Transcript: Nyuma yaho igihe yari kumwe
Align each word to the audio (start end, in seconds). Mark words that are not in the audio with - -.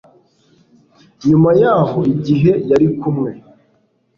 Nyuma 1.27 1.49
yaho 1.61 1.99
igihe 2.13 2.51
yari 2.69 2.87
kumwe 2.99 3.31